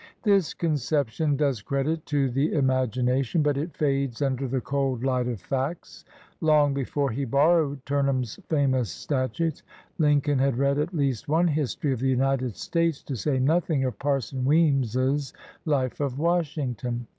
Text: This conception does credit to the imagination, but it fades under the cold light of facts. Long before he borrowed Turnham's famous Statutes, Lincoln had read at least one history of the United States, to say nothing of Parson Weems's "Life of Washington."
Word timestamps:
This 0.23 0.55
conception 0.55 1.37
does 1.37 1.61
credit 1.61 2.07
to 2.07 2.27
the 2.31 2.53
imagination, 2.53 3.43
but 3.43 3.55
it 3.55 3.77
fades 3.77 4.19
under 4.19 4.47
the 4.47 4.59
cold 4.59 5.03
light 5.03 5.27
of 5.27 5.39
facts. 5.39 6.05
Long 6.41 6.73
before 6.73 7.11
he 7.11 7.23
borrowed 7.23 7.85
Turnham's 7.85 8.39
famous 8.49 8.89
Statutes, 8.89 9.61
Lincoln 9.99 10.39
had 10.39 10.57
read 10.57 10.79
at 10.79 10.95
least 10.95 11.27
one 11.29 11.47
history 11.49 11.93
of 11.93 11.99
the 11.99 12.09
United 12.09 12.55
States, 12.55 13.03
to 13.03 13.15
say 13.15 13.37
nothing 13.37 13.83
of 13.85 13.99
Parson 13.99 14.43
Weems's 14.43 15.33
"Life 15.65 15.99
of 15.99 16.17
Washington." 16.17 17.05